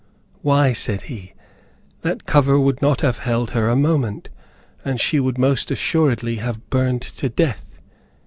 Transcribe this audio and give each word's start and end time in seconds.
"Why," 0.41 0.73
said 0.73 1.03
he, 1.13 1.33
"that 2.01 2.25
cover 2.25 2.59
would 2.59 2.81
not 2.81 3.01
have 3.01 3.19
held 3.19 3.51
her 3.51 3.69
a 3.69 3.75
moment, 3.75 4.29
and 4.83 4.99
she 4.99 5.19
would 5.19 5.37
most 5.37 5.69
assuredly 5.69 6.37
have 6.37 6.71
burned 6.71 7.03
to 7.03 7.29
death." 7.29 7.79